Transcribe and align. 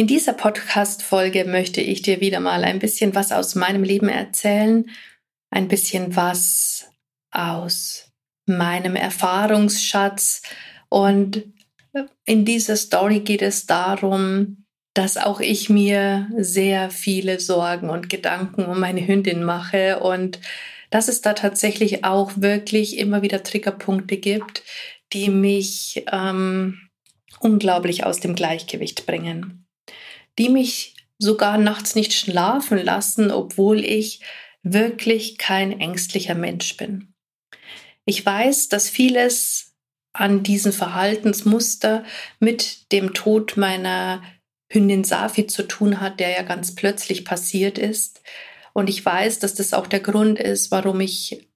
In 0.00 0.06
dieser 0.06 0.32
Podcast-Folge 0.32 1.44
möchte 1.44 1.82
ich 1.82 2.00
dir 2.00 2.22
wieder 2.22 2.40
mal 2.40 2.64
ein 2.64 2.78
bisschen 2.78 3.14
was 3.14 3.32
aus 3.32 3.54
meinem 3.54 3.82
Leben 3.82 4.08
erzählen, 4.08 4.88
ein 5.50 5.68
bisschen 5.68 6.16
was 6.16 6.90
aus 7.30 8.10
meinem 8.46 8.96
Erfahrungsschatz. 8.96 10.40
Und 10.88 11.52
in 12.24 12.46
dieser 12.46 12.76
Story 12.76 13.20
geht 13.20 13.42
es 13.42 13.66
darum, 13.66 14.64
dass 14.94 15.18
auch 15.18 15.40
ich 15.40 15.68
mir 15.68 16.30
sehr 16.38 16.88
viele 16.88 17.38
Sorgen 17.38 17.90
und 17.90 18.08
Gedanken 18.08 18.64
um 18.64 18.80
meine 18.80 19.06
Hündin 19.06 19.42
mache 19.44 20.00
und 20.00 20.40
dass 20.88 21.08
es 21.08 21.20
da 21.20 21.34
tatsächlich 21.34 22.06
auch 22.06 22.32
wirklich 22.36 22.96
immer 22.96 23.20
wieder 23.20 23.42
Triggerpunkte 23.42 24.16
gibt, 24.16 24.62
die 25.12 25.28
mich 25.28 26.06
ähm, 26.10 26.88
unglaublich 27.38 28.04
aus 28.04 28.20
dem 28.20 28.34
Gleichgewicht 28.34 29.04
bringen, 29.04 29.66
die 30.40 30.48
mich 30.48 30.96
sogar 31.18 31.58
nachts 31.58 31.94
nicht 31.94 32.14
schlafen 32.14 32.78
lassen, 32.82 33.30
obwohl 33.30 33.84
ich 33.84 34.20
wirklich 34.62 35.36
kein 35.36 35.78
ängstlicher 35.78 36.34
Mensch 36.34 36.78
bin. 36.78 37.12
Ich 38.06 38.24
weiß, 38.24 38.68
dass 38.70 38.88
vieles 38.88 39.74
an 40.14 40.42
diesen 40.42 40.72
Verhaltensmuster 40.72 42.04
mit 42.40 42.90
dem 42.90 43.12
Tod 43.12 43.58
meiner 43.58 44.22
Hündin 44.72 45.04
Safi 45.04 45.46
zu 45.46 45.68
tun 45.68 46.00
hat, 46.00 46.20
der 46.20 46.30
ja 46.30 46.42
ganz 46.42 46.74
plötzlich 46.74 47.26
passiert 47.26 47.76
ist. 47.76 48.22
Und 48.72 48.88
ich 48.88 49.04
weiß, 49.04 49.40
dass 49.40 49.54
das 49.54 49.74
auch 49.74 49.86
der 49.86 50.00
Grund 50.00 50.38
ist, 50.38 50.70
warum 50.70 51.00
ich 51.00 51.49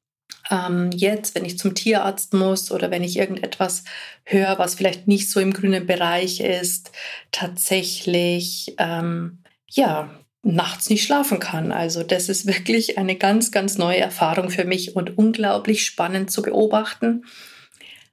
ähm, 0.50 0.90
jetzt, 0.94 1.34
wenn 1.34 1.44
ich 1.44 1.58
zum 1.58 1.74
Tierarzt 1.74 2.34
muss 2.34 2.70
oder 2.70 2.90
wenn 2.90 3.02
ich 3.02 3.16
irgendetwas 3.16 3.84
höre, 4.24 4.58
was 4.58 4.74
vielleicht 4.74 5.08
nicht 5.08 5.30
so 5.30 5.40
im 5.40 5.52
grünen 5.52 5.86
Bereich 5.86 6.40
ist, 6.40 6.92
tatsächlich 7.32 8.74
ähm, 8.78 9.42
ja 9.70 10.10
nachts 10.42 10.90
nicht 10.90 11.04
schlafen 11.04 11.40
kann. 11.40 11.72
Also 11.72 12.02
das 12.02 12.28
ist 12.28 12.46
wirklich 12.46 12.98
eine 12.98 13.16
ganz, 13.16 13.50
ganz 13.50 13.78
neue 13.78 13.98
Erfahrung 13.98 14.50
für 14.50 14.64
mich 14.64 14.94
und 14.94 15.16
unglaublich 15.16 15.84
spannend 15.84 16.30
zu 16.30 16.42
beobachten 16.42 17.24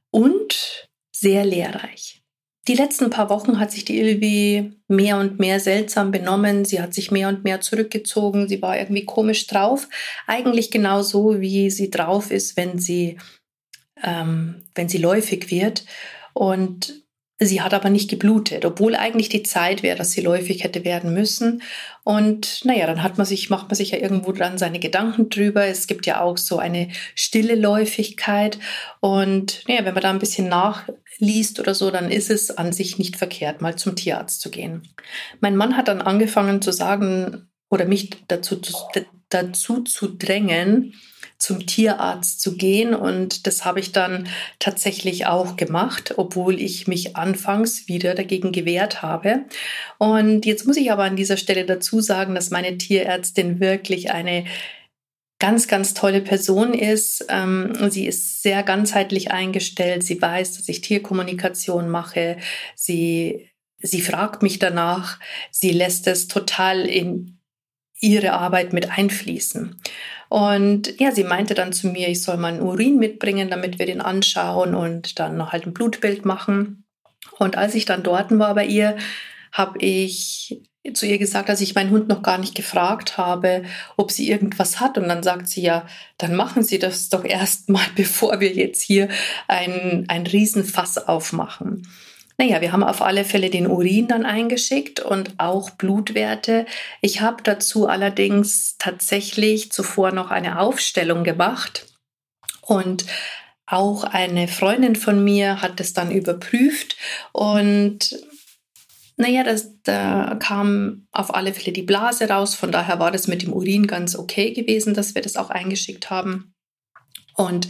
und 0.09 0.88
sehr 1.12 1.45
lehrreich. 1.45 2.20
Die 2.67 2.76
letzten 2.76 3.09
paar 3.09 3.30
Wochen 3.30 3.59
hat 3.59 3.72
sich 3.72 3.86
die 3.86 4.00
Ilvi 4.00 4.73
mehr 4.88 5.17
und 5.17 5.40
mehr 5.40 5.59
seltsam 5.59 6.12
benommen. 6.12 6.64
Sie 6.64 6.80
hat 6.80 6.94
sich 6.94 7.09
mehr 7.09 7.28
und 7.28 7.44
mehr 7.44 7.59
zurückgezogen. 7.59 8.48
Sie 8.48 8.62
war 8.62 8.78
irgendwie 8.78 9.06
komisch 9.06 9.48
drauf. 9.48 9.90
Eigentlich 10.28 10.70
genauso, 10.70 11.42
wie 11.42 11.72
sie 11.72 11.89
drauf 11.89 12.30
ist, 12.30 12.58
wenn 12.58 12.78
sie, 12.78 13.17
ähm, 14.04 14.64
wenn 14.76 14.89
sie 14.89 15.00
läufig 15.00 15.50
wird. 15.50 15.86
Und 16.34 17.00
Sie 17.44 17.59
hat 17.59 17.73
aber 17.73 17.89
nicht 17.89 18.08
geblutet, 18.08 18.66
obwohl 18.66 18.95
eigentlich 18.95 19.28
die 19.28 19.42
Zeit 19.42 19.81
wäre, 19.81 19.97
dass 19.97 20.11
sie 20.11 20.22
läufig 20.22 20.64
hätte 20.64 20.86
werden 20.86 21.11
müssen. 21.11 21.64
Und 22.03 22.64
naja, 22.66 22.86
dann 22.86 23.02
hat 23.02 23.17
man 23.17 23.25
sich, 23.25 23.50
macht 23.50 23.67
man 23.67 23.75
sich 23.75 23.89
ja 23.89 23.98
irgendwo 23.98 24.31
dran 24.31 24.59
seine 24.59 24.78
Gedanken 24.78 25.28
drüber. 25.30 25.66
Es 25.66 25.88
gibt 25.88 26.06
ja 26.06 26.22
auch 26.22 26.38
so 26.38 26.59
eine 26.59 26.89
stille 27.16 27.56
Läufigkeit. 27.56 28.60
Und 28.99 29.64
naja, 29.67 29.83
wenn 29.86 29.95
man 29.95 30.04
da 30.04 30.11
ein 30.11 30.20
bisschen 30.20 30.49
nachliest 30.49 31.60
oder 31.60 31.73
so, 31.73 31.89
dann 31.89 32.11
ist 32.11 32.30
es 32.30 32.55
an 32.55 32.73
sich 32.73 32.99
nicht 32.99 33.15
verkehrt, 33.15 33.60
mal 33.60 33.76
zum 33.76 33.95
Tierarzt 33.95 34.39
zu 34.39 34.52
gehen. 34.52 34.83
Mein 35.39 35.55
Mann 35.55 35.76
hat 35.76 35.88
dann 35.88 36.04
angefangen 36.04 36.61
zu 36.61 36.71
sagen 36.71 37.49
oder 37.71 37.86
mich 37.86 38.11
dazu, 38.27 38.61
dazu 39.30 39.82
zu 39.82 40.10
drängen, 40.10 40.94
zum 41.41 41.65
Tierarzt 41.65 42.39
zu 42.39 42.55
gehen. 42.55 42.93
Und 42.93 43.47
das 43.47 43.65
habe 43.65 43.79
ich 43.79 43.91
dann 43.91 44.27
tatsächlich 44.59 45.25
auch 45.25 45.55
gemacht, 45.55 46.13
obwohl 46.17 46.61
ich 46.61 46.87
mich 46.87 47.15
anfangs 47.15 47.87
wieder 47.87 48.13
dagegen 48.13 48.52
gewehrt 48.52 49.02
habe. 49.02 49.45
Und 49.97 50.45
jetzt 50.45 50.67
muss 50.67 50.77
ich 50.77 50.91
aber 50.91 51.03
an 51.03 51.15
dieser 51.15 51.37
Stelle 51.37 51.65
dazu 51.65 51.99
sagen, 51.99 52.35
dass 52.35 52.52
meine 52.52 52.77
Tierärztin 52.77 53.59
wirklich 53.59 54.11
eine 54.11 54.45
ganz, 55.39 55.67
ganz 55.67 55.95
tolle 55.95 56.21
Person 56.21 56.75
ist. 56.75 57.25
Ähm, 57.27 57.73
sie 57.89 58.05
ist 58.05 58.43
sehr 58.43 58.61
ganzheitlich 58.61 59.31
eingestellt. 59.31 60.03
Sie 60.03 60.21
weiß, 60.21 60.58
dass 60.58 60.69
ich 60.69 60.81
Tierkommunikation 60.81 61.89
mache. 61.89 62.37
Sie, 62.75 63.49
sie 63.79 64.02
fragt 64.02 64.43
mich 64.43 64.59
danach. 64.59 65.19
Sie 65.49 65.71
lässt 65.71 66.05
es 66.05 66.27
total 66.27 66.85
in 66.85 67.39
ihre 67.99 68.33
Arbeit 68.33 68.73
mit 68.73 68.91
einfließen. 68.91 69.81
Und 70.31 70.97
ja, 70.97 71.11
sie 71.11 71.25
meinte 71.25 71.55
dann 71.55 71.73
zu 71.73 71.87
mir, 71.87 72.08
ich 72.08 72.23
soll 72.23 72.37
mal 72.37 72.53
einen 72.53 72.61
Urin 72.61 72.97
mitbringen, 72.97 73.49
damit 73.49 73.80
wir 73.80 73.86
den 73.86 73.99
anschauen 73.99 74.75
und 74.75 75.19
dann 75.19 75.36
noch 75.36 75.52
halt 75.52 75.67
ein 75.67 75.73
Blutbild 75.73 76.23
machen. 76.23 76.86
Und 77.37 77.58
als 77.58 77.75
ich 77.75 77.83
dann 77.83 78.02
dort 78.02 78.39
war 78.39 78.55
bei 78.55 78.65
ihr, 78.65 78.95
habe 79.52 79.77
ich 79.80 80.61
zu 80.93 81.05
ihr 81.05 81.17
gesagt, 81.17 81.49
dass 81.49 81.59
ich 81.59 81.75
meinen 81.75 81.91
Hund 81.91 82.08
noch 82.08 82.21
gar 82.21 82.37
nicht 82.37 82.55
gefragt 82.55 83.17
habe, 83.17 83.64
ob 83.97 84.09
sie 84.09 84.30
irgendwas 84.30 84.80
hat. 84.80 84.97
Und 84.97 85.09
dann 85.09 85.21
sagt 85.21 85.49
sie 85.49 85.64
ja, 85.64 85.86
dann 86.17 86.33
machen 86.33 86.64
Sie 86.64 86.80
das 86.80 87.09
doch 87.09 87.25
erst 87.25 87.67
mal, 87.67 87.86
bevor 87.97 88.39
wir 88.39 88.53
jetzt 88.53 88.81
hier 88.81 89.09
ein, 89.49 90.05
ein 90.08 90.25
Riesenfass 90.25 90.97
aufmachen. 90.97 91.86
Naja, 92.41 92.59
wir 92.59 92.71
haben 92.71 92.83
auf 92.83 93.03
alle 93.03 93.23
Fälle 93.23 93.52
den 93.52 93.67
Urin 93.67 94.07
dann 94.07 94.25
eingeschickt 94.25 94.99
und 94.99 95.35
auch 95.37 95.69
Blutwerte. 95.69 96.65
Ich 96.99 97.21
habe 97.21 97.43
dazu 97.43 97.87
allerdings 97.87 98.77
tatsächlich 98.79 99.71
zuvor 99.71 100.11
noch 100.11 100.31
eine 100.31 100.57
Aufstellung 100.59 101.23
gemacht 101.23 101.85
und 102.61 103.05
auch 103.67 104.03
eine 104.03 104.47
Freundin 104.47 104.95
von 104.95 105.23
mir 105.23 105.61
hat 105.61 105.79
es 105.79 105.93
dann 105.93 106.09
überprüft 106.09 106.97
und 107.31 108.19
naja, 109.17 109.43
das, 109.43 109.79
da 109.83 110.35
kam 110.39 111.05
auf 111.11 111.35
alle 111.35 111.53
Fälle 111.53 111.73
die 111.73 111.83
Blase 111.83 112.27
raus. 112.27 112.55
Von 112.55 112.71
daher 112.71 112.97
war 112.97 113.11
das 113.11 113.27
mit 113.27 113.43
dem 113.43 113.53
Urin 113.53 113.85
ganz 113.85 114.15
okay 114.15 114.52
gewesen, 114.52 114.95
dass 114.95 115.13
wir 115.13 115.21
das 115.21 115.35
auch 115.35 115.52
eingeschickt 115.52 116.09
haben. 116.09 116.55
Und 117.35 117.67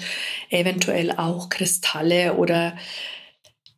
eventuell 0.49 1.11
auch 1.11 1.49
Kristalle 1.49 2.35
oder 2.35 2.77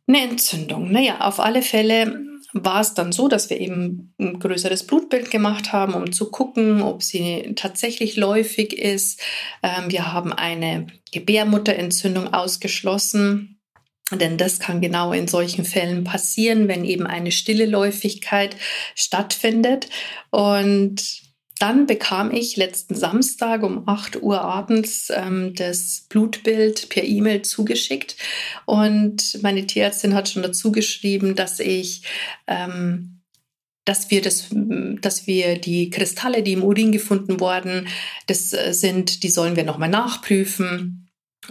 eine 0.06 0.22
Entzündung. 0.22 0.90
Naja, 0.90 1.20
auf 1.20 1.40
alle 1.40 1.62
Fälle 1.62 2.20
war 2.52 2.80
es 2.80 2.94
dann 2.94 3.10
so, 3.10 3.26
dass 3.28 3.50
wir 3.50 3.60
eben 3.60 4.14
ein 4.18 4.38
größeres 4.38 4.86
Blutbild 4.86 5.30
gemacht 5.30 5.72
haben, 5.72 5.94
um 5.94 6.12
zu 6.12 6.30
gucken, 6.30 6.82
ob 6.82 7.02
sie 7.02 7.52
tatsächlich 7.56 8.16
läufig 8.16 8.72
ist. 8.78 9.20
Ähm, 9.62 9.90
wir 9.90 10.12
haben 10.12 10.32
eine 10.32 10.86
Gebärmutterentzündung 11.12 12.32
ausgeschlossen. 12.32 13.50
Denn 14.12 14.36
das 14.36 14.60
kann 14.60 14.82
genau 14.82 15.12
in 15.12 15.26
solchen 15.26 15.64
Fällen 15.64 16.04
passieren, 16.04 16.68
wenn 16.68 16.84
eben 16.84 17.06
eine 17.06 17.32
stille 17.32 17.64
Läufigkeit 17.64 18.54
stattfindet. 18.94 19.88
Und 20.30 21.23
dann 21.58 21.86
bekam 21.86 22.32
ich 22.32 22.56
letzten 22.56 22.94
Samstag 22.94 23.62
um 23.62 23.88
8 23.88 24.22
Uhr 24.22 24.40
abends 24.40 25.10
ähm, 25.14 25.54
das 25.54 26.06
Blutbild 26.08 26.88
per 26.88 27.04
E-Mail 27.04 27.42
zugeschickt. 27.42 28.16
Und 28.66 29.42
meine 29.42 29.66
Tierärztin 29.66 30.14
hat 30.14 30.28
schon 30.28 30.42
dazu 30.42 30.72
geschrieben, 30.72 31.34
dass 31.34 31.60
ich 31.60 32.02
ähm, 32.46 33.20
dass 33.84 34.10
wir 34.10 34.22
das, 34.22 34.46
dass 34.50 35.26
wir 35.26 35.58
die 35.58 35.90
Kristalle, 35.90 36.42
die 36.42 36.54
im 36.54 36.64
Urin 36.64 36.90
gefunden 36.90 37.38
wurden, 37.38 37.88
das 38.26 38.52
äh, 38.54 38.72
sind, 38.72 39.22
die 39.22 39.28
sollen 39.28 39.56
wir 39.56 39.64
nochmal 39.64 39.90
nachprüfen 39.90 41.03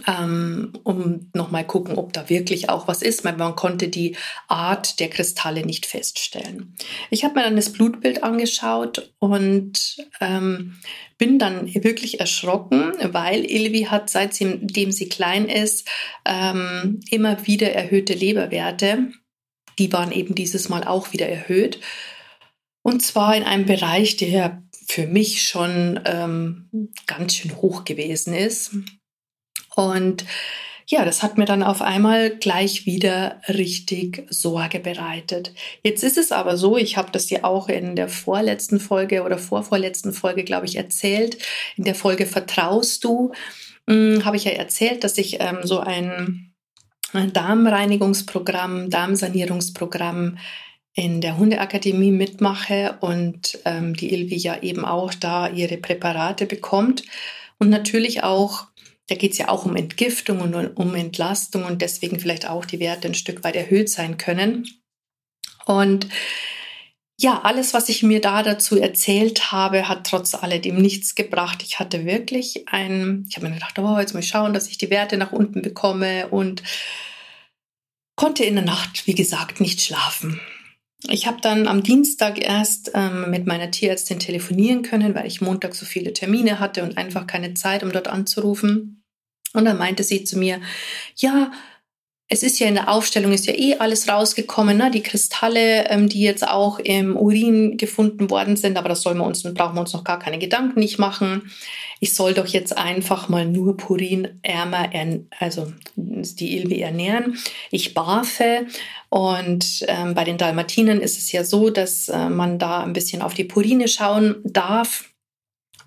ähm, 0.06 0.72
um 0.82 1.30
nochmal 1.34 1.66
gucken, 1.66 1.96
ob 1.96 2.12
da 2.12 2.28
wirklich 2.28 2.68
auch 2.68 2.88
was 2.88 3.02
ist. 3.02 3.24
Man 3.24 3.56
konnte 3.56 3.88
die 3.88 4.16
Art 4.48 5.00
der 5.00 5.08
Kristalle 5.08 5.64
nicht 5.64 5.86
feststellen. 5.86 6.76
Ich 7.10 7.24
habe 7.24 7.34
mir 7.34 7.42
dann 7.42 7.56
das 7.56 7.72
Blutbild 7.72 8.22
angeschaut 8.22 9.12
und 9.18 9.96
ähm, 10.20 10.76
bin 11.18 11.38
dann 11.38 11.72
wirklich 11.74 12.20
erschrocken, 12.20 12.92
weil 13.02 13.44
Ilvi 13.44 13.84
hat, 13.84 14.10
seitdem 14.10 14.92
sie 14.92 15.08
klein 15.08 15.48
ist, 15.48 15.88
ähm, 16.24 17.00
immer 17.10 17.46
wieder 17.46 17.72
erhöhte 17.72 18.14
Leberwerte. 18.14 19.10
Die 19.78 19.92
waren 19.92 20.12
eben 20.12 20.34
dieses 20.34 20.68
Mal 20.68 20.84
auch 20.84 21.12
wieder 21.12 21.28
erhöht. 21.28 21.80
Und 22.82 23.00
zwar 23.00 23.34
in 23.36 23.44
einem 23.44 23.64
Bereich, 23.64 24.16
der 24.16 24.62
für 24.86 25.06
mich 25.06 25.42
schon 25.42 26.00
ähm, 26.04 26.90
ganz 27.06 27.34
schön 27.34 27.56
hoch 27.56 27.84
gewesen 27.84 28.34
ist. 28.34 28.76
Und 29.76 30.24
ja, 30.86 31.04
das 31.04 31.22
hat 31.22 31.38
mir 31.38 31.46
dann 31.46 31.62
auf 31.62 31.80
einmal 31.80 32.30
gleich 32.36 32.84
wieder 32.84 33.40
richtig 33.48 34.26
Sorge 34.28 34.80
bereitet. 34.80 35.54
Jetzt 35.82 36.04
ist 36.04 36.18
es 36.18 36.30
aber 36.30 36.58
so, 36.58 36.76
ich 36.76 36.96
habe 36.98 37.10
das 37.10 37.30
ja 37.30 37.44
auch 37.44 37.68
in 37.68 37.96
der 37.96 38.08
vorletzten 38.08 38.78
Folge 38.78 39.22
oder 39.22 39.38
vorvorletzten 39.38 40.12
Folge, 40.12 40.44
glaube 40.44 40.66
ich, 40.66 40.76
erzählt. 40.76 41.38
In 41.76 41.84
der 41.84 41.94
Folge 41.94 42.26
Vertraust 42.26 43.02
du, 43.04 43.32
hm, 43.88 44.24
habe 44.24 44.36
ich 44.36 44.44
ja 44.44 44.52
erzählt, 44.52 45.04
dass 45.04 45.16
ich 45.16 45.40
ähm, 45.40 45.60
so 45.62 45.80
ein 45.80 46.52
Darmreinigungsprogramm, 47.12 48.90
Darmsanierungsprogramm 48.90 50.38
in 50.94 51.20
der 51.20 51.38
Hundeakademie 51.38 52.12
mitmache 52.12 52.98
und 53.00 53.58
ähm, 53.64 53.94
die 53.94 54.12
Ilvi 54.12 54.36
ja 54.36 54.62
eben 54.62 54.84
auch 54.84 55.14
da 55.14 55.48
ihre 55.48 55.76
Präparate 55.76 56.46
bekommt 56.46 57.04
und 57.58 57.70
natürlich 57.70 58.22
auch 58.22 58.66
da 59.08 59.14
geht 59.14 59.32
es 59.32 59.38
ja 59.38 59.48
auch 59.48 59.66
um 59.66 59.76
Entgiftung 59.76 60.40
und 60.40 60.54
um 60.76 60.94
Entlastung 60.94 61.64
und 61.64 61.82
deswegen 61.82 62.18
vielleicht 62.18 62.48
auch 62.48 62.64
die 62.64 62.80
Werte 62.80 63.08
ein 63.08 63.14
Stück 63.14 63.44
weit 63.44 63.56
erhöht 63.56 63.90
sein 63.90 64.16
können. 64.16 64.66
Und 65.66 66.08
ja, 67.20 67.42
alles, 67.42 67.74
was 67.74 67.88
ich 67.88 68.02
mir 68.02 68.20
da 68.20 68.42
dazu 68.42 68.80
erzählt 68.80 69.52
habe, 69.52 69.88
hat 69.88 70.06
trotz 70.06 70.34
alledem 70.34 70.76
nichts 70.76 71.14
gebracht. 71.14 71.62
Ich 71.62 71.78
hatte 71.78 72.06
wirklich 72.06 72.68
ein, 72.68 73.24
ich 73.28 73.36
habe 73.36 73.48
mir 73.48 73.54
gedacht, 73.54 73.78
oh, 73.78 73.98
jetzt 73.98 74.14
muss 74.14 74.24
ich 74.24 74.30
schauen, 74.30 74.52
dass 74.52 74.68
ich 74.68 74.78
die 74.78 74.90
Werte 74.90 75.16
nach 75.16 75.32
unten 75.32 75.62
bekomme 75.62 76.28
und 76.28 76.62
konnte 78.16 78.44
in 78.44 78.56
der 78.56 78.64
Nacht, 78.64 79.06
wie 79.06 79.14
gesagt, 79.14 79.60
nicht 79.60 79.80
schlafen. 79.80 80.40
Ich 81.08 81.26
habe 81.26 81.40
dann 81.40 81.68
am 81.68 81.82
Dienstag 81.82 82.40
erst 82.40 82.92
ähm, 82.94 83.30
mit 83.30 83.46
meiner 83.46 83.70
Tierärztin 83.70 84.18
telefonieren 84.18 84.82
können, 84.82 85.14
weil 85.14 85.26
ich 85.26 85.40
Montag 85.40 85.74
so 85.74 85.84
viele 85.84 86.12
Termine 86.12 86.60
hatte 86.60 86.82
und 86.82 86.96
einfach 86.96 87.26
keine 87.26 87.54
Zeit, 87.54 87.82
um 87.82 87.92
dort 87.92 88.08
anzurufen. 88.08 89.02
Und 89.52 89.66
dann 89.66 89.78
meinte 89.78 90.02
sie 90.02 90.24
zu 90.24 90.38
mir, 90.38 90.60
ja, 91.16 91.52
es 92.34 92.42
ist 92.42 92.58
ja 92.58 92.66
in 92.66 92.74
der 92.74 92.88
Aufstellung 92.88 93.32
ist 93.32 93.46
ja 93.46 93.54
eh 93.54 93.76
alles 93.76 94.08
rausgekommen, 94.08 94.76
ne? 94.76 94.90
die 94.90 95.04
Kristalle, 95.04 95.88
ähm, 95.88 96.08
die 96.08 96.20
jetzt 96.20 96.46
auch 96.46 96.80
im 96.80 97.16
Urin 97.16 97.76
gefunden 97.76 98.28
worden 98.28 98.56
sind, 98.56 98.76
aber 98.76 98.88
das 98.88 99.02
soll 99.02 99.14
man 99.14 99.28
uns, 99.28 99.44
brauchen 99.54 99.76
wir 99.76 99.80
uns 99.80 99.92
noch 99.92 100.02
gar 100.02 100.18
keine 100.18 100.40
Gedanken 100.40 100.80
nicht 100.80 100.98
machen. 100.98 101.52
Ich 102.00 102.12
soll 102.14 102.34
doch 102.34 102.48
jetzt 102.48 102.76
einfach 102.76 103.28
mal 103.28 103.46
nur 103.46 103.76
purinärmer, 103.76 104.90
also 105.38 105.72
die 105.94 106.56
Ilvi 106.56 106.80
ernähren. 106.80 107.38
Ich 107.70 107.94
barfe 107.94 108.66
und 109.10 109.84
ähm, 109.86 110.14
bei 110.14 110.24
den 110.24 110.36
Dalmatinern 110.36 111.00
ist 111.00 111.18
es 111.18 111.30
ja 111.30 111.44
so, 111.44 111.70
dass 111.70 112.08
äh, 112.08 112.28
man 112.28 112.58
da 112.58 112.82
ein 112.82 112.94
bisschen 112.94 113.22
auf 113.22 113.34
die 113.34 113.44
Purine 113.44 113.86
schauen 113.86 114.40
darf. 114.42 115.10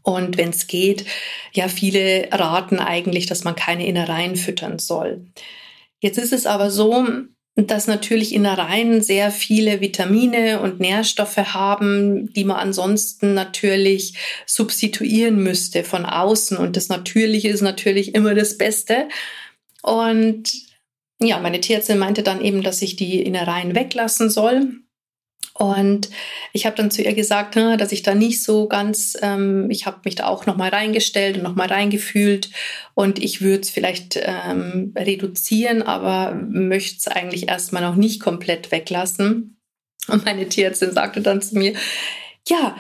Und 0.02 0.38
wenn 0.38 0.52
es 0.52 0.68
geht, 0.68 1.04
ja, 1.52 1.68
viele 1.68 2.30
raten 2.32 2.80
eigentlich, 2.80 3.26
dass 3.26 3.44
man 3.44 3.58
keine 3.58 3.86
Innereien 3.86 4.38
füttern 4.38 4.80
soll. 4.80 5.26
Jetzt 6.00 6.18
ist 6.18 6.34
es 6.34 6.46
aber 6.46 6.70
so, 6.70 7.06
dass 7.56 7.88
natürlich 7.88 8.36
Innereien 8.36 9.02
sehr 9.02 9.32
viele 9.32 9.82
Vitamine 9.82 10.62
und 10.62 10.80
Nährstoffe 10.80 11.38
haben, 11.38 12.32
die 12.34 12.44
man 12.44 12.58
ansonsten 12.58 13.34
natürlich 13.34 14.14
substituieren 14.46 15.42
müsste 15.42 15.84
von 15.84 16.06
außen. 16.06 16.56
Und 16.56 16.78
das 16.78 16.90
Natürliche 16.90 17.50
ist 17.50 17.62
natürlich 17.62 18.14
immer 18.14 18.36
das 18.36 18.58
Beste. 18.58 19.08
Und 19.82 20.54
ja, 21.20 21.40
meine 21.40 21.60
Tierärztin 21.60 21.98
meinte 21.98 22.22
dann 22.22 22.42
eben, 22.42 22.62
dass 22.62 22.84
ich 22.84 22.96
die 22.96 23.24
Innereien 23.24 23.74
weglassen 23.74 24.30
soll. 24.30 24.74
Und 25.58 26.10
ich 26.54 26.68
habe 26.68 26.76
dann 26.76 26.92
zu 26.92 27.02
ihr 27.02 27.16
gesagt, 27.16 27.56
ne, 27.56 27.78
dass 27.78 27.92
ich 27.92 28.04
da 28.04 28.14
nicht 28.14 28.44
so 28.44 28.68
ganz, 28.68 29.18
ähm, 29.24 29.72
ich 29.72 29.88
habe 29.88 30.02
mich 30.06 30.14
da 30.14 30.28
auch 30.28 30.46
nochmal 30.46 30.70
reingestellt 30.70 31.38
und 31.38 31.44
nochmal 31.44 31.68
reingefühlt 31.68 32.52
und 32.94 33.18
ich 33.18 33.42
würde 33.42 33.62
es 33.62 33.72
vielleicht 33.72 34.20
ähm, 34.22 34.94
reduzieren, 34.96 35.82
aber 35.82 36.36
möchte 36.36 36.98
es 37.00 37.08
eigentlich 37.08 37.48
erstmal 37.48 37.82
noch 37.82 37.96
nicht 37.96 38.22
komplett 38.22 38.72
weglassen. 38.72 39.60
Und 40.08 40.26
meine 40.26 40.48
Tierärztin 40.48 40.92
sagte 40.92 41.22
dann 41.22 41.42
zu 41.42 41.58
mir, 41.58 41.74
ja, 42.48 42.78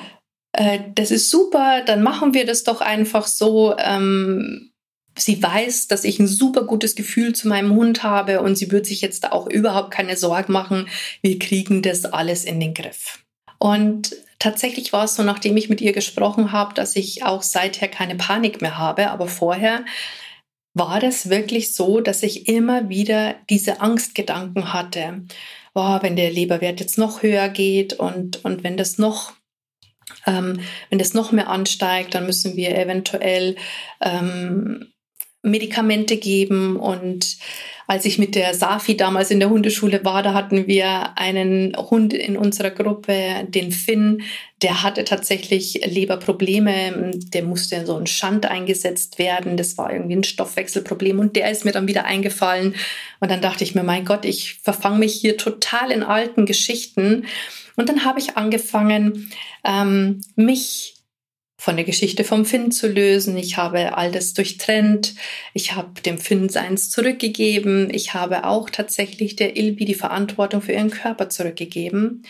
äh, 0.51 0.79
das 0.93 1.09
ist 1.09 1.31
super, 1.31 1.81
dann 1.83 2.03
machen 2.03 2.35
wir 2.35 2.45
das 2.45 2.63
doch 2.63 2.81
einfach 2.81 3.25
so. 3.25 3.75
Ähm, 3.77 4.71
sie 5.17 5.41
weiß, 5.41 5.87
dass 5.87 6.03
ich 6.03 6.19
ein 6.19 6.27
super 6.27 6.63
gutes 6.63 6.95
Gefühl 6.95 7.33
zu 7.33 7.47
meinem 7.47 7.73
Hund 7.75 8.03
habe 8.03 8.41
und 8.41 8.57
sie 8.57 8.71
wird 8.71 8.85
sich 8.85 9.01
jetzt 9.01 9.31
auch 9.31 9.47
überhaupt 9.47 9.91
keine 9.91 10.17
Sorgen 10.17 10.53
machen. 10.53 10.87
Wir 11.21 11.39
kriegen 11.39 11.81
das 11.81 12.05
alles 12.05 12.45
in 12.45 12.59
den 12.59 12.73
Griff. 12.73 13.23
Und 13.59 14.15
tatsächlich 14.39 14.93
war 14.93 15.05
es 15.05 15.15
so, 15.15 15.23
nachdem 15.23 15.57
ich 15.57 15.69
mit 15.69 15.81
ihr 15.81 15.93
gesprochen 15.93 16.51
habe, 16.51 16.73
dass 16.73 16.95
ich 16.95 17.23
auch 17.23 17.41
seither 17.41 17.87
keine 17.87 18.15
Panik 18.15 18.61
mehr 18.61 18.77
habe. 18.77 19.09
Aber 19.09 19.27
vorher 19.27 19.83
war 20.73 20.99
das 20.99 21.29
wirklich 21.29 21.73
so, 21.73 22.01
dass 22.01 22.23
ich 22.23 22.47
immer 22.47 22.89
wieder 22.89 23.35
diese 23.49 23.81
Angstgedanken 23.81 24.73
hatte. 24.73 25.23
Boah, 25.73 25.99
wenn 26.03 26.15
der 26.15 26.31
Leberwert 26.31 26.79
jetzt 26.79 26.97
noch 26.97 27.23
höher 27.23 27.49
geht 27.49 27.93
und, 27.93 28.43
und 28.45 28.63
wenn 28.63 28.77
das 28.77 28.97
noch 28.97 29.33
ähm, 30.25 30.59
wenn 30.89 30.99
das 30.99 31.13
noch 31.13 31.31
mehr 31.31 31.49
ansteigt, 31.49 32.15
dann 32.15 32.25
müssen 32.25 32.55
wir 32.55 32.77
eventuell 32.77 33.55
ähm, 34.01 34.93
Medikamente 35.41 36.17
geben. 36.17 36.77
Und 36.77 37.37
als 37.87 38.03
ich 38.05 38.19
mit 38.19 38.35
der 38.35 38.53
Safi 38.53 38.97
damals 38.97 39.31
in 39.31 39.39
der 39.39 39.49
Hundeschule 39.49 40.03
war, 40.03 40.21
da 40.21 40.33
hatten 40.33 40.67
wir 40.67 41.17
einen 41.17 41.75
Hund 41.77 42.13
in 42.13 42.35
unserer 42.35 42.71
Gruppe, 42.71 43.45
den 43.47 43.71
Finn, 43.71 44.23
der 44.61 44.83
hatte 44.83 45.05
tatsächlich 45.05 45.85
Leberprobleme. 45.85 47.11
Der 47.15 47.43
musste 47.43 47.75
in 47.75 47.85
so 47.85 47.95
einen 47.95 48.07
Schand 48.07 48.45
eingesetzt 48.45 49.19
werden. 49.19 49.55
Das 49.55 49.77
war 49.77 49.93
irgendwie 49.93 50.15
ein 50.15 50.23
Stoffwechselproblem. 50.23 51.19
Und 51.19 51.35
der 51.35 51.49
ist 51.51 51.63
mir 51.63 51.71
dann 51.71 51.87
wieder 51.87 52.05
eingefallen. 52.05 52.75
Und 53.19 53.31
dann 53.31 53.41
dachte 53.41 53.63
ich 53.63 53.75
mir, 53.75 53.83
mein 53.83 54.03
Gott, 54.03 54.25
ich 54.25 54.55
verfange 54.63 54.99
mich 54.99 55.13
hier 55.13 55.37
total 55.37 55.91
in 55.91 56.03
alten 56.03 56.45
Geschichten. 56.45 57.25
Und 57.77 57.87
dann 57.87 58.03
habe 58.03 58.19
ich 58.19 58.35
angefangen, 58.35 59.31
ähm, 59.63 60.21
mich 60.35 60.96
von 61.59 61.75
der 61.75 61.85
Geschichte 61.85 62.23
vom 62.23 62.45
Finn 62.45 62.71
zu 62.71 62.87
lösen. 62.87 63.35
Ich 63.35 63.57
habe 63.57 63.97
all 63.97 64.11
das 64.11 64.33
durchtrennt. 64.33 65.15
Ich 65.53 65.73
habe 65.73 66.01
dem 66.01 66.19
Finn 66.19 66.49
seins 66.49 66.91
zurückgegeben. 66.91 67.91
Ich 67.91 68.13
habe 68.13 68.45
auch 68.45 68.69
tatsächlich 68.69 69.35
der 69.35 69.57
Ilbi 69.57 69.85
die 69.85 69.95
Verantwortung 69.95 70.61
für 70.61 70.73
ihren 70.73 70.91
Körper 70.91 71.29
zurückgegeben, 71.29 72.23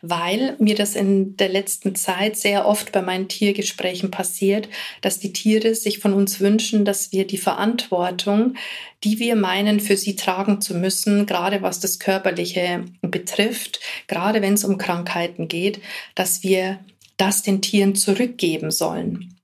weil 0.00 0.54
mir 0.60 0.76
das 0.76 0.94
in 0.94 1.36
der 1.36 1.48
letzten 1.48 1.96
Zeit 1.96 2.36
sehr 2.36 2.66
oft 2.66 2.92
bei 2.92 3.02
meinen 3.02 3.26
Tiergesprächen 3.26 4.12
passiert, 4.12 4.68
dass 5.00 5.18
die 5.18 5.32
Tiere 5.32 5.74
sich 5.74 5.98
von 5.98 6.12
uns 6.12 6.38
wünschen, 6.38 6.84
dass 6.84 7.10
wir 7.10 7.26
die 7.26 7.36
Verantwortung, 7.36 8.54
die 9.02 9.18
wir 9.18 9.34
meinen, 9.34 9.80
für 9.80 9.96
sie 9.96 10.14
tragen 10.14 10.60
zu 10.60 10.74
müssen, 10.76 11.26
gerade 11.26 11.62
was 11.62 11.80
das 11.80 11.98
Körperliche 11.98 12.84
betrifft, 13.02 13.80
gerade 14.06 14.40
wenn 14.40 14.54
es 14.54 14.64
um 14.64 14.78
Krankheiten 14.78 15.48
geht, 15.48 15.80
dass 16.14 16.44
wir 16.44 16.78
das 17.18 17.42
den 17.42 17.60
Tieren 17.60 17.94
zurückgeben 17.94 18.70
sollen, 18.70 19.38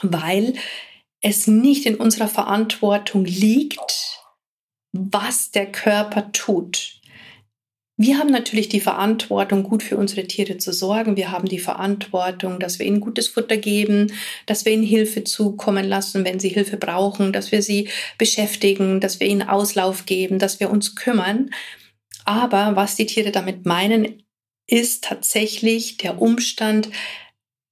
weil 0.00 0.54
es 1.20 1.46
nicht 1.46 1.86
in 1.86 1.96
unserer 1.96 2.28
Verantwortung 2.28 3.24
liegt, 3.24 4.20
was 4.92 5.50
der 5.50 5.70
Körper 5.70 6.32
tut. 6.32 7.00
Wir 7.98 8.18
haben 8.18 8.30
natürlich 8.30 8.68
die 8.68 8.80
Verantwortung, 8.80 9.62
gut 9.62 9.82
für 9.82 9.96
unsere 9.96 10.26
Tiere 10.26 10.58
zu 10.58 10.72
sorgen. 10.72 11.16
Wir 11.16 11.30
haben 11.30 11.48
die 11.48 11.58
Verantwortung, 11.58 12.60
dass 12.60 12.78
wir 12.78 12.84
ihnen 12.84 13.00
gutes 13.00 13.28
Futter 13.28 13.56
geben, 13.56 14.12
dass 14.44 14.66
wir 14.66 14.72
ihnen 14.72 14.82
Hilfe 14.82 15.24
zukommen 15.24 15.86
lassen, 15.86 16.24
wenn 16.26 16.38
sie 16.38 16.50
Hilfe 16.50 16.76
brauchen, 16.76 17.32
dass 17.32 17.52
wir 17.52 17.62
sie 17.62 17.88
beschäftigen, 18.18 19.00
dass 19.00 19.18
wir 19.18 19.26
ihnen 19.26 19.42
Auslauf 19.42 20.04
geben, 20.04 20.38
dass 20.38 20.60
wir 20.60 20.70
uns 20.70 20.94
kümmern. 20.94 21.50
Aber 22.26 22.76
was 22.76 22.96
die 22.96 23.06
Tiere 23.06 23.30
damit 23.30 23.64
meinen, 23.64 24.22
ist 24.66 25.04
tatsächlich 25.04 25.96
der 25.96 26.20
Umstand, 26.20 26.90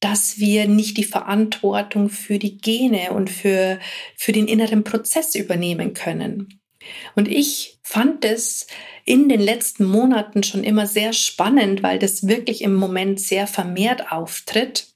dass 0.00 0.38
wir 0.38 0.68
nicht 0.68 0.96
die 0.96 1.04
Verantwortung 1.04 2.10
für 2.10 2.38
die 2.38 2.58
Gene 2.58 3.12
und 3.12 3.30
für, 3.30 3.80
für 4.16 4.32
den 4.32 4.48
inneren 4.48 4.84
Prozess 4.84 5.34
übernehmen 5.34 5.94
können. 5.94 6.60
Und 7.14 7.28
ich 7.28 7.78
fand 7.82 8.24
es 8.24 8.66
in 9.06 9.28
den 9.28 9.40
letzten 9.40 9.84
Monaten 9.84 10.42
schon 10.42 10.64
immer 10.64 10.86
sehr 10.86 11.12
spannend, 11.12 11.82
weil 11.82 11.98
das 11.98 12.26
wirklich 12.26 12.62
im 12.62 12.74
Moment 12.74 13.20
sehr 13.20 13.46
vermehrt 13.46 14.12
auftritt. 14.12 14.93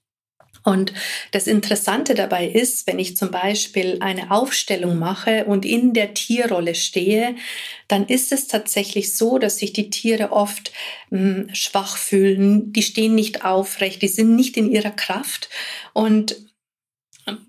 Und 0.69 0.93
das 1.31 1.47
Interessante 1.47 2.15
dabei 2.15 2.47
ist, 2.47 2.87
wenn 2.87 2.99
ich 2.99 3.17
zum 3.17 3.31
Beispiel 3.31 3.97
eine 4.01 4.31
Aufstellung 4.31 4.99
mache 4.99 5.47
und 5.47 5.65
in 5.65 5.95
der 5.95 6.13
Tierrolle 6.13 6.75
stehe, 6.75 7.37
dann 7.89 8.05
ist 8.05 8.33
es 8.33 8.49
tatsächlich 8.49 9.17
so, 9.17 9.39
dass 9.39 9.57
sich 9.57 9.73
die 9.73 9.89
Tiere 9.89 10.31
oft 10.31 10.71
mh, 11.09 11.21
hm, 11.21 11.55
schwach 11.55 11.97
fühlen, 11.97 12.71
die 12.75 12.83
stehen 12.83 13.15
nicht 13.15 13.47
aufrecht, 13.47 14.03
die 14.03 14.09
sind 14.09 14.37
nicht 14.37 14.59
in 14.59 14.71
ihrer 14.71 14.91
Kraft. 14.91 15.49
Und 15.95 16.37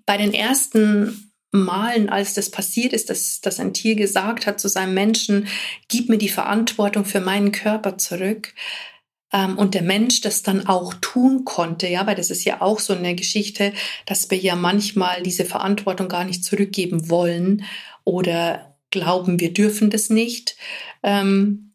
bei 0.05 0.15
den 0.15 0.33
ersten 0.33 1.33
Malen, 1.51 2.07
als 2.07 2.35
das 2.35 2.49
passiert 2.49 2.93
ist, 2.93 3.09
dass, 3.09 3.41
dass 3.41 3.59
ein 3.59 3.73
Tier 3.73 3.95
gesagt 3.95 4.45
hat 4.45 4.61
zu 4.61 4.69
seinem 4.69 4.93
Menschen, 4.93 5.49
gib 5.89 6.07
mir 6.07 6.19
die 6.19 6.29
Verantwortung 6.29 7.03
für 7.03 7.19
meinen 7.19 7.51
Körper 7.51 7.97
zurück, 7.97 8.53
ähm, 8.53 8.98
und 9.31 9.75
der 9.75 9.83
Mensch 9.83 10.21
das 10.21 10.41
dann 10.41 10.67
auch 10.67 10.93
tun 11.01 11.45
konnte, 11.45 11.87
ja, 11.87 12.07
weil 12.07 12.15
das 12.15 12.31
ist 12.31 12.45
ja 12.45 12.61
auch 12.61 12.79
so 12.79 12.93
eine 12.93 13.13
Geschichte, 13.15 13.73
dass 14.05 14.29
wir 14.31 14.39
ja 14.39 14.55
manchmal 14.55 15.21
diese 15.21 15.45
Verantwortung 15.45 16.07
gar 16.07 16.23
nicht 16.23 16.43
zurückgeben 16.43 17.09
wollen 17.09 17.63
oder 18.03 18.75
glauben, 18.91 19.39
wir 19.39 19.53
dürfen 19.53 19.89
das 19.91 20.09
nicht. 20.09 20.55
Ähm, 21.03 21.73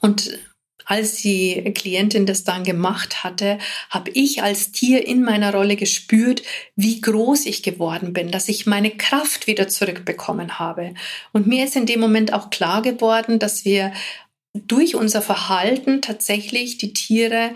und 0.00 0.38
als 0.86 1.16
die 1.16 1.72
Klientin 1.74 2.26
das 2.26 2.44
dann 2.44 2.62
gemacht 2.62 3.24
hatte, 3.24 3.58
habe 3.88 4.10
ich 4.10 4.42
als 4.42 4.72
Tier 4.72 5.06
in 5.06 5.22
meiner 5.22 5.52
Rolle 5.54 5.76
gespürt, 5.76 6.42
wie 6.76 7.00
groß 7.00 7.46
ich 7.46 7.62
geworden 7.62 8.12
bin, 8.12 8.30
dass 8.30 8.48
ich 8.48 8.66
meine 8.66 8.90
Kraft 8.90 9.46
wieder 9.46 9.68
zurückbekommen 9.68 10.58
habe. 10.58 10.94
Und 11.32 11.46
mir 11.46 11.64
ist 11.64 11.76
in 11.76 11.86
dem 11.86 12.00
Moment 12.00 12.32
auch 12.32 12.50
klar 12.50 12.82
geworden, 12.82 13.38
dass 13.38 13.64
wir 13.64 13.92
durch 14.54 14.94
unser 14.94 15.22
Verhalten 15.22 16.00
tatsächlich 16.00 16.78
die 16.78 16.92
Tiere, 16.92 17.54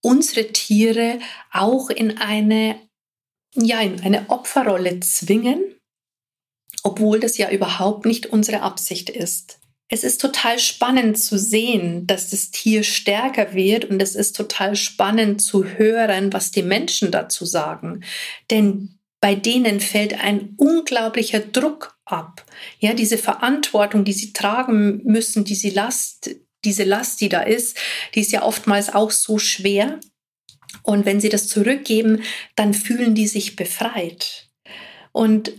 unsere 0.00 0.48
Tiere 0.48 1.20
auch 1.52 1.90
in 1.90 2.18
eine, 2.18 2.80
ja, 3.54 3.80
in 3.80 4.00
eine 4.00 4.28
Opferrolle 4.30 5.00
zwingen, 5.00 5.62
obwohl 6.82 7.20
das 7.20 7.38
ja 7.38 7.50
überhaupt 7.50 8.06
nicht 8.06 8.26
unsere 8.26 8.62
Absicht 8.62 9.10
ist 9.10 9.58
es 9.88 10.04
ist 10.04 10.20
total 10.20 10.58
spannend 10.58 11.18
zu 11.18 11.38
sehen, 11.38 12.06
dass 12.06 12.30
das 12.30 12.50
Tier 12.50 12.82
stärker 12.82 13.54
wird 13.54 13.86
und 13.86 14.02
es 14.02 14.14
ist 14.14 14.36
total 14.36 14.76
spannend 14.76 15.40
zu 15.40 15.64
hören, 15.64 16.32
was 16.32 16.50
die 16.50 16.62
Menschen 16.62 17.10
dazu 17.10 17.46
sagen. 17.46 18.04
Denn 18.50 18.98
bei 19.20 19.34
denen 19.34 19.80
fällt 19.80 20.22
ein 20.22 20.54
unglaublicher 20.58 21.40
Druck 21.40 21.97
ab. 22.10 22.44
Ja, 22.78 22.94
diese 22.94 23.18
Verantwortung, 23.18 24.04
die 24.04 24.12
sie 24.12 24.32
tragen 24.32 25.00
müssen, 25.04 25.44
diese 25.44 25.70
Last, 25.70 26.30
diese 26.64 26.84
Last, 26.84 27.20
die 27.20 27.28
da 27.28 27.42
ist, 27.42 27.76
die 28.14 28.20
ist 28.20 28.32
ja 28.32 28.42
oftmals 28.42 28.94
auch 28.94 29.10
so 29.10 29.38
schwer. 29.38 30.00
Und 30.82 31.06
wenn 31.06 31.20
sie 31.20 31.28
das 31.28 31.48
zurückgeben, 31.48 32.22
dann 32.56 32.74
fühlen 32.74 33.14
die 33.14 33.26
sich 33.26 33.56
befreit. 33.56 34.48
Und 35.12 35.52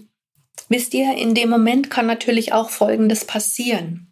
wisst 0.69 0.93
ihr, 0.93 1.15
in 1.17 1.33
dem 1.33 1.49
Moment 1.49 1.89
kann 1.89 2.05
natürlich 2.05 2.53
auch 2.53 2.69
Folgendes 2.69 3.25
passieren 3.25 4.09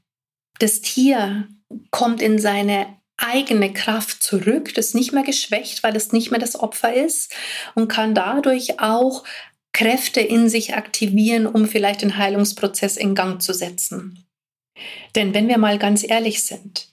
das 0.59 0.81
Tier 0.81 1.47
kommt 1.91 2.21
in 2.21 2.39
seine 2.39 2.97
eigene 3.17 3.73
Kraft 3.73 4.21
zurück, 4.21 4.73
das 4.75 4.87
ist 4.87 4.95
nicht 4.95 5.11
mehr 5.11 5.23
geschwächt, 5.23 5.83
weil 5.83 5.95
es 5.95 6.11
nicht 6.11 6.29
mehr 6.29 6.39
das 6.39 6.59
Opfer 6.59 6.93
ist 6.93 7.33
und 7.73 7.87
kann 7.87 8.13
dadurch 8.13 8.79
auch 8.79 9.23
Kräfte 9.73 10.21
in 10.21 10.49
sich 10.49 10.75
aktivieren, 10.75 11.45
um 11.45 11.67
vielleicht 11.67 12.01
den 12.01 12.17
Heilungsprozess 12.17 12.97
in 12.97 13.15
Gang 13.15 13.41
zu 13.41 13.53
setzen. 13.53 14.25
Denn 15.15 15.33
wenn 15.33 15.47
wir 15.47 15.57
mal 15.57 15.77
ganz 15.77 16.03
ehrlich 16.07 16.43
sind, 16.43 16.89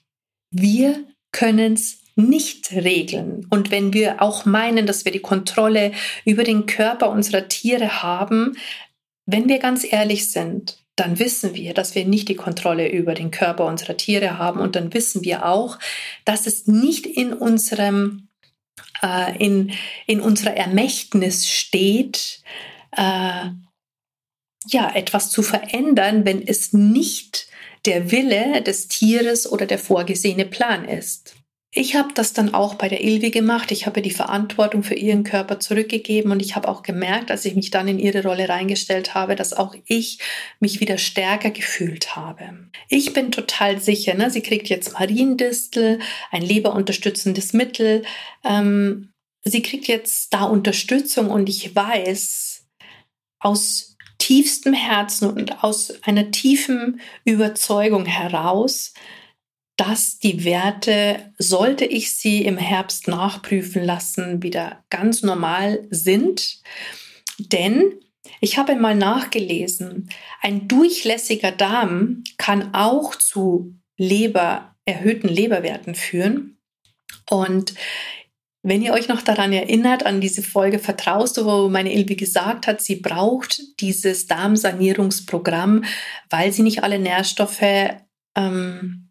wir 0.51 1.03
können 1.31 1.73
es 1.73 1.99
nicht 2.15 2.71
regeln. 2.71 3.45
Und 3.49 3.71
wenn 3.71 3.93
wir 3.93 4.21
auch 4.21 4.45
meinen, 4.45 4.87
dass 4.87 5.03
wir 5.03 5.11
die 5.11 5.19
Kontrolle 5.19 5.91
über 6.23 6.43
den 6.43 6.65
Körper 6.65 7.09
unserer 7.09 7.47
Tiere 7.47 8.01
haben, 8.01 8.57
wenn 9.25 9.49
wir 9.49 9.59
ganz 9.59 9.83
ehrlich 9.83 10.31
sind, 10.31 10.77
dann 10.95 11.19
wissen 11.19 11.55
wir, 11.55 11.73
dass 11.73 11.93
wir 11.93 12.05
nicht 12.05 12.29
die 12.29 12.35
Kontrolle 12.35 12.89
über 12.89 13.15
den 13.15 13.31
Körper 13.31 13.65
unserer 13.65 13.97
Tiere 13.97 14.37
haben 14.37 14.61
und 14.61 14.77
dann 14.77 14.93
wissen 14.93 15.25
wir 15.25 15.45
auch, 15.45 15.77
dass 16.23 16.47
es 16.47 16.67
nicht 16.67 17.05
in 17.05 17.33
unserem 17.33 18.24
äh, 19.05 19.37
in, 19.37 19.71
in 20.07 20.19
unserer 20.19 20.55
Ermächtnis 20.55 21.47
steht, 21.47 22.41
äh, 22.91 23.49
ja, 24.67 24.95
etwas 24.95 25.29
zu 25.29 25.43
verändern, 25.43 26.25
wenn 26.25 26.45
es 26.45 26.73
nicht 26.73 27.47
der 27.85 28.11
Wille 28.11 28.63
des 28.63 28.87
Tieres 28.87 29.51
oder 29.51 29.67
der 29.67 29.77
vorgesehene 29.77 30.45
Plan 30.45 30.85
ist. 30.85 31.34
Ich 31.77 31.97
habe 31.97 32.13
das 32.13 32.31
dann 32.31 32.53
auch 32.53 32.75
bei 32.75 32.87
der 32.87 33.03
Ilvi 33.03 33.31
gemacht. 33.31 33.69
Ich 33.69 33.85
habe 33.85 34.01
die 34.01 34.11
Verantwortung 34.11 34.81
für 34.81 34.95
ihren 34.95 35.25
Körper 35.25 35.59
zurückgegeben 35.59 36.31
und 36.31 36.41
ich 36.41 36.55
habe 36.55 36.69
auch 36.69 36.83
gemerkt, 36.83 37.31
als 37.31 37.43
ich 37.43 37.53
mich 37.53 37.69
dann 37.69 37.89
in 37.89 37.99
ihre 37.99 38.23
Rolle 38.23 38.47
reingestellt 38.47 39.13
habe, 39.13 39.35
dass 39.35 39.51
auch 39.51 39.75
ich 39.85 40.19
mich 40.61 40.79
wieder 40.79 40.97
stärker 40.97 41.51
gefühlt 41.51 42.15
habe. 42.15 42.69
Ich 42.87 43.11
bin 43.11 43.29
total 43.29 43.81
sicher, 43.81 44.13
ne? 44.13 44.31
sie 44.31 44.39
kriegt 44.39 44.69
jetzt 44.69 44.93
Mariendistel, 44.93 45.99
ein 46.31 46.43
leberunterstützendes 46.43 47.51
Mittel. 47.51 48.03
Ähm, 48.45 49.11
sie 49.43 49.61
kriegt 49.61 49.89
jetzt 49.89 50.33
da 50.33 50.45
Unterstützung 50.45 51.29
und 51.29 51.49
ich 51.49 51.75
weiß 51.75 52.67
aus 53.39 53.97
tiefstem 54.17 54.73
Herzen 54.73 55.29
und 55.29 55.61
aus 55.61 55.93
einer 56.03 56.31
tiefen 56.31 57.01
Überzeugung 57.25 58.05
heraus, 58.05 58.93
dass 59.77 60.19
die 60.19 60.45
Werte, 60.45 61.33
sollte 61.37 61.85
ich 61.85 62.15
sie 62.15 62.45
im 62.45 62.57
Herbst 62.57 63.07
nachprüfen 63.07 63.83
lassen, 63.83 64.41
wieder 64.41 64.83
ganz 64.89 65.21
normal 65.21 65.85
sind. 65.89 66.61
Denn 67.37 67.93
ich 68.39 68.57
habe 68.57 68.75
mal 68.75 68.95
nachgelesen, 68.95 70.09
ein 70.41 70.67
durchlässiger 70.67 71.51
Darm 71.51 72.23
kann 72.37 72.73
auch 72.73 73.15
zu 73.15 73.75
Leber, 73.97 74.75
erhöhten 74.85 75.27
Leberwerten 75.27 75.95
führen. 75.95 76.57
Und 77.29 77.73
wenn 78.61 78.81
ihr 78.81 78.93
euch 78.93 79.07
noch 79.07 79.21
daran 79.21 79.53
erinnert, 79.53 80.05
an 80.05 80.21
diese 80.21 80.41
Folge 80.41 80.79
Vertraust 80.79 81.37
du, 81.37 81.45
wo 81.45 81.69
meine 81.69 81.93
Ilvi 81.93 82.15
gesagt 82.15 82.65
hat, 82.65 82.81
sie 82.81 82.95
braucht 82.95 83.61
dieses 83.79 84.25
Darmsanierungsprogramm, 84.27 85.83
weil 86.29 86.51
sie 86.51 86.63
nicht 86.63 86.81
alle 86.83 86.97
Nährstoffe 86.97 87.61
ähm, 88.35 89.04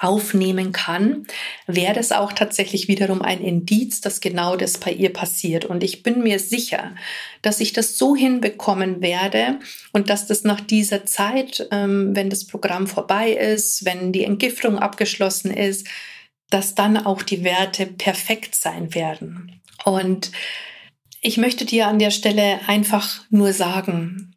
aufnehmen 0.00 0.72
kann, 0.72 1.26
wäre 1.66 1.92
das 1.92 2.10
auch 2.10 2.32
tatsächlich 2.32 2.88
wiederum 2.88 3.20
ein 3.20 3.40
Indiz, 3.40 4.00
dass 4.00 4.20
genau 4.20 4.56
das 4.56 4.78
bei 4.78 4.92
ihr 4.92 5.12
passiert. 5.12 5.66
Und 5.66 5.84
ich 5.84 6.02
bin 6.02 6.22
mir 6.22 6.38
sicher, 6.38 6.94
dass 7.42 7.60
ich 7.60 7.74
das 7.74 7.98
so 7.98 8.16
hinbekommen 8.16 9.02
werde 9.02 9.60
und 9.92 10.08
dass 10.08 10.26
das 10.26 10.42
nach 10.42 10.60
dieser 10.60 11.04
Zeit, 11.04 11.68
ähm, 11.70 12.16
wenn 12.16 12.30
das 12.30 12.46
Programm 12.46 12.86
vorbei 12.86 13.32
ist, 13.32 13.84
wenn 13.84 14.10
die 14.10 14.24
Entgiftung 14.24 14.78
abgeschlossen 14.78 15.52
ist, 15.52 15.86
dass 16.48 16.74
dann 16.74 16.96
auch 16.96 17.22
die 17.22 17.44
Werte 17.44 17.86
perfekt 17.86 18.54
sein 18.54 18.94
werden. 18.94 19.60
Und 19.84 20.32
ich 21.20 21.36
möchte 21.36 21.66
dir 21.66 21.86
an 21.86 21.98
der 21.98 22.10
Stelle 22.10 22.60
einfach 22.66 23.22
nur 23.28 23.52
sagen, 23.52 24.34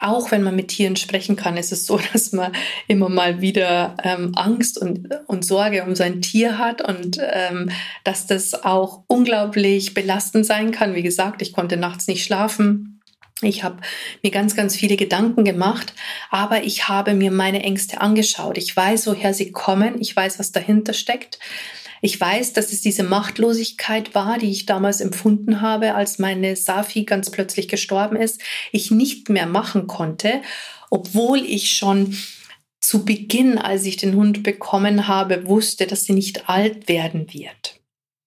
auch 0.00 0.30
wenn 0.30 0.42
man 0.42 0.56
mit 0.56 0.68
Tieren 0.68 0.96
sprechen 0.96 1.36
kann, 1.36 1.56
ist 1.56 1.72
es 1.72 1.86
so, 1.86 2.00
dass 2.12 2.32
man 2.32 2.52
immer 2.88 3.08
mal 3.08 3.40
wieder 3.40 3.96
ähm, 4.02 4.32
Angst 4.34 4.78
und, 4.78 5.08
und 5.26 5.44
Sorge 5.44 5.84
um 5.84 5.94
sein 5.94 6.22
Tier 6.22 6.58
hat 6.58 6.82
und 6.82 7.18
ähm, 7.20 7.70
dass 8.02 8.26
das 8.26 8.64
auch 8.64 9.04
unglaublich 9.06 9.94
belastend 9.94 10.46
sein 10.46 10.72
kann. 10.72 10.94
Wie 10.94 11.02
gesagt, 11.02 11.42
ich 11.42 11.52
konnte 11.52 11.76
nachts 11.76 12.06
nicht 12.08 12.24
schlafen. 12.24 13.00
Ich 13.42 13.64
habe 13.64 13.78
mir 14.22 14.30
ganz, 14.30 14.54
ganz 14.54 14.76
viele 14.76 14.96
Gedanken 14.96 15.44
gemacht, 15.44 15.94
aber 16.30 16.62
ich 16.62 16.88
habe 16.88 17.14
mir 17.14 17.30
meine 17.30 17.62
Ängste 17.62 18.00
angeschaut. 18.00 18.58
Ich 18.58 18.76
weiß, 18.76 19.06
woher 19.06 19.32
sie 19.32 19.50
kommen. 19.50 20.00
Ich 20.00 20.14
weiß, 20.14 20.38
was 20.38 20.52
dahinter 20.52 20.92
steckt. 20.92 21.38
Ich 22.00 22.20
weiß, 22.20 22.52
dass 22.54 22.72
es 22.72 22.80
diese 22.80 23.02
Machtlosigkeit 23.02 24.14
war, 24.14 24.38
die 24.38 24.50
ich 24.50 24.66
damals 24.66 25.00
empfunden 25.00 25.60
habe, 25.60 25.94
als 25.94 26.18
meine 26.18 26.56
Safi 26.56 27.04
ganz 27.04 27.30
plötzlich 27.30 27.68
gestorben 27.68 28.16
ist, 28.16 28.40
ich 28.72 28.90
nicht 28.90 29.28
mehr 29.28 29.46
machen 29.46 29.86
konnte, 29.86 30.42
obwohl 30.90 31.38
ich 31.38 31.72
schon 31.72 32.16
zu 32.80 33.04
Beginn, 33.04 33.58
als 33.58 33.84
ich 33.84 33.96
den 33.96 34.16
Hund 34.16 34.42
bekommen 34.42 35.06
habe, 35.06 35.46
wusste, 35.46 35.86
dass 35.86 36.04
sie 36.04 36.14
nicht 36.14 36.48
alt 36.48 36.88
werden 36.88 37.32
wird. 37.32 37.80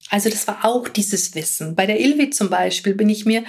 Also 0.10 0.30
das 0.30 0.48
war 0.48 0.63
auch 0.63 0.89
dieses 0.89 1.34
Wissen. 1.34 1.75
Bei 1.75 1.88
der 1.88 2.00
Ilvi 2.00 2.30
zum 2.30 2.51
Beispiel 2.51 2.94
bin 2.94 3.10
ich 3.10 3.25
mir 3.25 3.44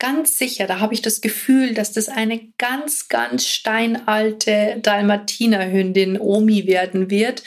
ganz 0.00 0.36
sicher, 0.36 0.66
da 0.66 0.80
habe 0.80 0.94
ich 0.94 1.00
das 1.00 1.20
Gefühl, 1.20 1.74
dass 1.74 1.92
das 1.92 2.08
eine 2.08 2.40
ganz, 2.58 3.06
ganz 3.06 3.46
steinalte 3.46 4.80
Dalmatinerhündin 4.82 6.18
Omi 6.18 6.66
werden 6.66 7.08
wird, 7.08 7.44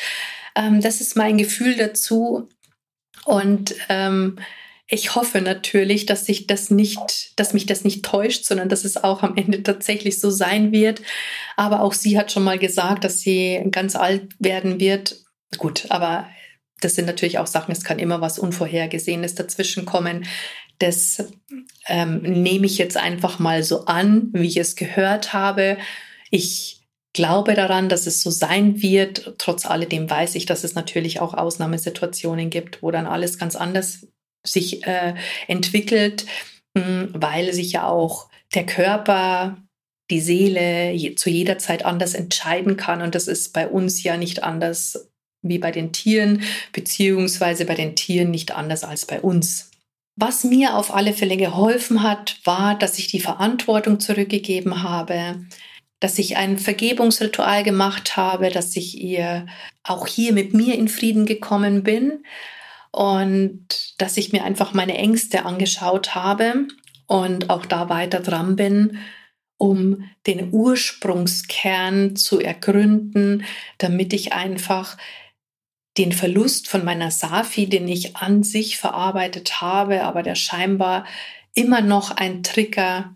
ähm, 0.55 0.81
das 0.81 1.01
ist 1.01 1.15
mein 1.15 1.38
Gefühl 1.38 1.75
dazu. 1.75 2.50
Und 3.25 3.75
ähm, 3.89 4.39
ich 4.93 5.15
hoffe 5.15 5.41
natürlich, 5.41 6.05
dass 6.05 6.25
sich 6.25 6.48
das 6.48 6.70
nicht, 6.70 7.39
dass 7.39 7.53
mich 7.53 7.65
das 7.65 7.86
nicht 7.86 8.03
täuscht, 8.03 8.43
sondern 8.43 8.67
dass 8.67 8.84
es 8.84 8.98
auch 8.98 9.24
am 9.24 9.38
Ende 9.38 9.63
tatsächlich 9.63 10.20
so 10.20 10.29
sein 10.29 10.74
wird. 10.74 11.01
Aber 11.55 11.81
auch 11.81 11.93
sie 11.93 12.17
hat 12.17 12.31
schon 12.31 12.43
mal 12.43 12.60
gesagt, 12.60 13.05
dass 13.05 13.22
sie 13.22 13.63
ganz 13.72 13.96
alt 13.96 14.34
werden 14.39 14.79
wird. 14.81 15.24
Gut, 15.58 15.86
aber 15.89 16.27
das 16.81 16.96
sind 16.96 17.05
natürlich 17.05 17.38
auch 17.38 17.48
Sachen, 17.48 17.72
es 17.72 17.86
kann 17.86 18.00
immer 18.00 18.20
was 18.20 18.38
Unvorhergesehenes 18.38 19.36
dazwischenkommen. 19.36 20.25
Das 20.79 21.24
ähm, 21.88 22.22
nehme 22.22 22.65
ich 22.65 22.77
jetzt 22.77 22.98
einfach 22.98 23.39
mal 23.39 23.63
so 23.63 23.86
an, 23.86 24.29
wie 24.34 24.48
ich 24.48 24.58
es 24.58 24.75
gehört 24.75 25.31
habe. 25.31 25.77
Ich 26.31 26.80
glaube 27.13 27.53
daran, 27.53 27.89
dass 27.89 28.07
es 28.07 28.21
so 28.21 28.29
sein 28.29 28.81
wird. 28.81 29.35
Trotz 29.37 29.65
alledem 29.65 30.09
weiß 30.09 30.35
ich, 30.35 30.45
dass 30.45 30.63
es 30.63 30.75
natürlich 30.75 31.19
auch 31.19 31.33
Ausnahmesituationen 31.33 32.49
gibt, 32.49 32.81
wo 32.81 32.91
dann 32.91 33.07
alles 33.07 33.37
ganz 33.37 33.55
anders 33.55 34.07
sich 34.45 34.85
äh, 34.87 35.15
entwickelt, 35.47 36.25
hm, 36.77 37.09
weil 37.13 37.53
sich 37.53 37.73
ja 37.73 37.87
auch 37.87 38.29
der 38.53 38.65
Körper, 38.65 39.57
die 40.09 40.21
Seele 40.21 40.91
je, 40.91 41.15
zu 41.15 41.29
jeder 41.29 41.57
Zeit 41.57 41.85
anders 41.85 42.13
entscheiden 42.13 42.77
kann. 42.77 43.01
Und 43.01 43.15
das 43.15 43.27
ist 43.27 43.53
bei 43.53 43.67
uns 43.67 44.03
ja 44.03 44.17
nicht 44.17 44.43
anders 44.43 45.09
wie 45.41 45.57
bei 45.57 45.71
den 45.71 45.91
Tieren, 45.91 46.43
beziehungsweise 46.71 47.65
bei 47.65 47.75
den 47.75 47.95
Tieren 47.95 48.31
nicht 48.31 48.51
anders 48.51 48.83
als 48.83 49.05
bei 49.05 49.21
uns. 49.21 49.71
Was 50.15 50.43
mir 50.43 50.75
auf 50.75 50.93
alle 50.93 51.13
Fälle 51.13 51.37
geholfen 51.37 52.03
hat, 52.03 52.37
war, 52.43 52.77
dass 52.77 52.99
ich 52.99 53.07
die 53.07 53.21
Verantwortung 53.21 53.99
zurückgegeben 53.99 54.83
habe, 54.83 55.45
dass 56.01 56.17
ich 56.20 56.36
ein 56.36 56.58
Vergebungsritual 56.58 57.63
gemacht 57.63 58.17
habe, 58.17 58.50
dass 58.50 58.75
ich 58.75 59.00
ihr 59.00 59.46
auch 59.84 60.08
hier 60.08 60.34
mit 60.34 60.53
mir 60.53 60.75
in 60.75 60.89
Frieden 60.89 61.25
gekommen 61.25 61.84
bin 61.84 62.25
und 62.91 63.65
dass 64.00 64.17
ich 64.17 64.34
mir 64.34 64.43
einfach 64.43 64.74
meine 64.74 64.98
Ängste 64.98 65.46
angeschaut 65.46 66.15
habe 66.15 66.67
und 67.05 67.50
auch 67.50 67.65
da 67.65 67.88
weiter 67.88 68.20
dran 68.20 68.55
bin, 68.55 68.98
um 69.58 70.10
den 70.25 70.51
Ursprungskern 70.51 72.15
zu 72.15 72.39
ergründen, 72.39 73.46
damit 73.77 74.12
ich 74.12 74.34
einfach 74.34 74.98
den 76.00 76.13
Verlust 76.13 76.67
von 76.67 76.84
meiner 76.84 77.12
Safi, 77.12 77.70
den 77.70 77.88
ich 77.88 78.15
an 78.15 78.41
sich 78.41 78.77
verarbeitet 78.77 79.62
habe, 79.62 80.03
aber 80.03 80.24
der 80.24 80.36
scheinbar 80.36 81.05
immer 81.53 81.81
noch 81.81 82.10
ein 82.10 82.41
Trigger 82.41 83.15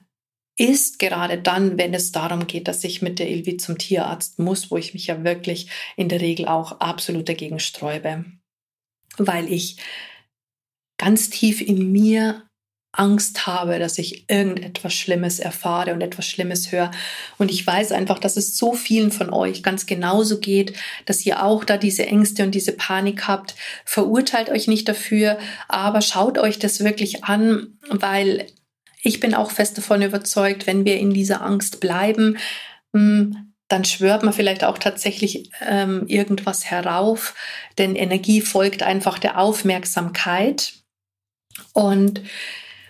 ist, 0.57 0.99
gerade 0.99 1.37
dann, 1.37 1.77
wenn 1.77 1.93
es 1.93 2.11
darum 2.11 2.47
geht, 2.47 2.67
dass 2.67 2.83
ich 2.83 3.01
mit 3.01 3.19
der 3.19 3.29
Ilvi 3.29 3.57
zum 3.57 3.77
Tierarzt 3.77 4.39
muss, 4.39 4.71
wo 4.71 4.77
ich 4.77 4.93
mich 4.93 5.07
ja 5.07 5.23
wirklich 5.23 5.69
in 5.97 6.09
der 6.09 6.21
Regel 6.21 6.47
auch 6.47 6.79
absolut 6.79 7.27
dagegen 7.27 7.59
sträube, 7.59 8.25
weil 9.17 9.51
ich 9.51 9.77
ganz 10.97 11.29
tief 11.29 11.61
in 11.61 11.91
mir 11.91 12.45
Angst 12.97 13.45
habe, 13.45 13.79
dass 13.79 13.97
ich 13.97 14.29
irgendetwas 14.29 14.93
Schlimmes 14.93 15.39
erfahre 15.39 15.93
und 15.93 16.01
etwas 16.01 16.25
Schlimmes 16.25 16.71
höre. 16.71 16.91
Und 17.37 17.51
ich 17.51 17.65
weiß 17.65 17.91
einfach, 17.91 18.19
dass 18.19 18.37
es 18.37 18.57
so 18.57 18.73
vielen 18.73 19.11
von 19.11 19.31
euch 19.31 19.63
ganz 19.63 19.85
genauso 19.85 20.39
geht, 20.39 20.73
dass 21.05 21.25
ihr 21.25 21.43
auch 21.43 21.63
da 21.63 21.77
diese 21.77 22.05
Ängste 22.05 22.43
und 22.43 22.55
diese 22.55 22.71
Panik 22.71 23.27
habt. 23.27 23.55
Verurteilt 23.83 24.49
euch 24.49 24.67
nicht 24.67 24.87
dafür, 24.87 25.37
aber 25.67 26.01
schaut 26.01 26.37
euch 26.37 26.59
das 26.59 26.83
wirklich 26.83 27.23
an, 27.25 27.77
weil 27.89 28.47
ich 29.05 29.19
bin 29.19 29.35
auch 29.35 29.51
fest 29.51 29.77
davon 29.77 30.01
überzeugt, 30.01 30.65
wenn 30.67 30.83
wir 30.83 30.97
in 30.97 31.13
dieser 31.13 31.41
Angst 31.41 31.79
bleiben, 31.79 32.37
hm, 32.93 33.53
dann 33.67 33.85
schwört 33.85 34.23
man 34.23 34.33
vielleicht 34.33 34.63
auch 34.63 34.77
tatsächlich 34.77 35.49
ähm, 35.61 36.05
irgendwas 36.07 36.65
herauf, 36.65 37.35
denn 37.77 37.95
Energie 37.95 38.41
folgt 38.41 38.83
einfach 38.83 39.19
der 39.19 39.39
Aufmerksamkeit. 39.39 40.73
Und 41.73 42.21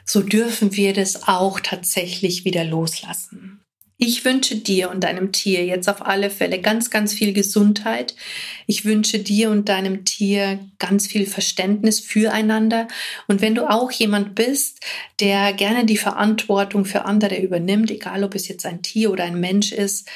so 0.05 0.21
dürfen 0.21 0.75
wir 0.75 0.93
das 0.93 1.27
auch 1.27 1.59
tatsächlich 1.59 2.45
wieder 2.45 2.63
loslassen. 2.63 3.64
Ich 3.97 4.25
wünsche 4.25 4.57
dir 4.57 4.89
und 4.89 5.05
deinem 5.05 5.31
Tier 5.31 5.65
jetzt 5.65 5.87
auf 5.87 6.05
alle 6.05 6.29
Fälle 6.29 6.59
ganz, 6.59 6.89
ganz 6.89 7.13
viel 7.13 7.31
Gesundheit. 7.31 8.13
Ich 8.67 8.83
wünsche 8.83 9.19
dir 9.19 9.49
und 9.49 9.69
deinem 9.69 10.03
Tier 10.03 10.59
ganz 10.79 11.07
viel 11.07 11.25
Verständnis 11.25 12.01
füreinander. 12.01 12.89
Und 13.27 13.41
wenn 13.41 13.55
du 13.55 13.69
auch 13.69 13.91
jemand 13.91 14.35
bist, 14.35 14.81
der 15.21 15.53
gerne 15.53 15.85
die 15.85 15.95
Verantwortung 15.95 16.83
für 16.83 17.05
andere 17.05 17.37
übernimmt, 17.37 17.89
egal 17.89 18.25
ob 18.25 18.35
es 18.35 18.49
jetzt 18.49 18.65
ein 18.65 18.81
Tier 18.81 19.11
oder 19.11 19.23
ein 19.23 19.39
Mensch 19.39 19.71
ist, 19.71 20.09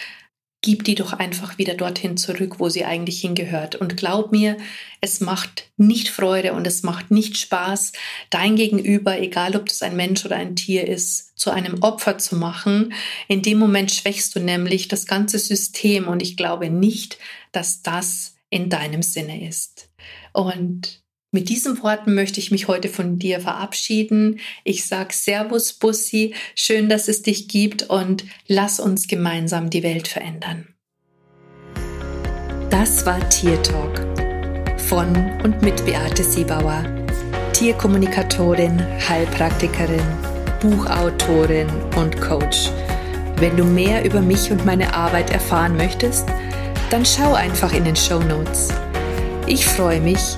gib 0.61 0.83
die 0.83 0.95
doch 0.95 1.13
einfach 1.13 1.57
wieder 1.57 1.73
dorthin 1.73 2.17
zurück, 2.17 2.59
wo 2.59 2.67
sie 2.67 2.83
eigentlich 2.83 3.21
hingehört. 3.21 3.75
Und 3.75 3.95
glaub 3.95 4.31
mir, 4.31 4.57
es 4.99 5.21
macht 5.21 5.69
nicht 5.77 6.09
Freude 6.09 6.53
und 6.53 6.67
es 6.67 6.83
macht 6.83 7.11
nicht 7.11 7.37
Spaß, 7.37 7.93
dein 8.29 8.55
Gegenüber, 8.57 9.19
egal 9.19 9.55
ob 9.55 9.67
das 9.67 9.81
ein 9.81 9.95
Mensch 9.95 10.25
oder 10.25 10.35
ein 10.35 10.55
Tier 10.55 10.85
ist, 10.87 11.37
zu 11.39 11.51
einem 11.51 11.81
Opfer 11.81 12.17
zu 12.17 12.35
machen. 12.35 12.93
In 13.29 13.41
dem 13.41 13.57
Moment 13.57 13.91
schwächst 13.91 14.35
du 14.35 14.41
nämlich 14.41 14.89
das 14.89 15.05
ganze 15.05 15.39
System 15.39 16.07
und 16.07 16.21
ich 16.21 16.35
glaube 16.35 16.69
nicht, 16.69 17.17
dass 17.53 17.81
das 17.81 18.35
in 18.49 18.69
deinem 18.69 19.01
Sinne 19.01 19.47
ist. 19.47 19.89
Und 20.33 21.01
mit 21.31 21.49
diesen 21.49 21.81
Worten 21.83 22.15
möchte 22.15 22.39
ich 22.39 22.49
mich 22.49 22.67
heute 22.67 22.89
von 22.89 23.19
dir 23.19 23.39
verabschieden. 23.39 24.39
Ich 24.63 24.87
sage 24.87 25.13
Servus, 25.13 25.73
Bussi, 25.73 26.33
schön, 26.55 26.89
dass 26.89 27.07
es 27.07 27.21
dich 27.21 27.47
gibt 27.47 27.83
und 27.83 28.25
lass 28.47 28.79
uns 28.79 29.07
gemeinsam 29.07 29.69
die 29.69 29.83
Welt 29.83 30.07
verändern. 30.07 30.73
Das 32.69 33.05
war 33.05 33.27
Tier 33.29 33.61
Talk 33.61 33.99
von 34.77 35.15
und 35.43 35.61
mit 35.61 35.85
Beate 35.85 36.23
Siebauer, 36.23 36.83
Tierkommunikatorin, 37.53 38.81
Heilpraktikerin, 39.07 40.01
Buchautorin 40.61 41.69
und 41.95 42.19
Coach. 42.19 42.71
Wenn 43.37 43.55
du 43.55 43.65
mehr 43.65 44.03
über 44.03 44.21
mich 44.21 44.49
und 44.49 44.65
meine 44.65 44.95
Arbeit 44.95 45.29
erfahren 45.29 45.77
möchtest, 45.77 46.25
dann 46.89 47.05
schau 47.05 47.33
einfach 47.33 47.71
in 47.73 47.83
den 47.83 47.95
Show 47.95 48.19
Notes. 48.19 48.69
Ich 49.45 49.65
freue 49.65 50.01
mich, 50.01 50.37